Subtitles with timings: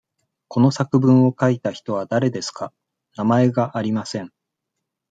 [0.47, 2.73] この作文を書いた人は誰ですか。
[3.17, 4.33] 名前がありません。